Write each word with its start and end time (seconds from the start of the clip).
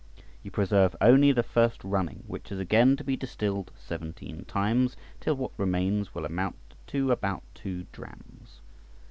You 0.41 0.49
preserve 0.49 0.95
only 0.99 1.31
the 1.31 1.43
first 1.43 1.83
running, 1.83 2.23
which 2.25 2.51
is 2.51 2.57
again 2.59 2.95
to 2.97 3.03
be 3.03 3.15
distilled 3.15 3.69
seventeen 3.77 4.45
times, 4.45 4.97
till 5.19 5.35
what 5.35 5.51
remains 5.57 6.15
will 6.15 6.25
amount 6.25 6.55
to 6.87 7.11
about 7.11 7.43
two 7.53 7.85
drams. 7.91 8.61